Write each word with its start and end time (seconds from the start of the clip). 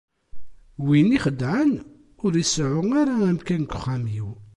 Win 0.85 1.09
ixeddɛen, 1.17 1.71
ur 2.25 2.31
iseɛɛu 2.43 2.83
ara 3.01 3.15
amkan 3.29 3.61
deg 3.65 3.71
uxxam-iw. 3.75 4.27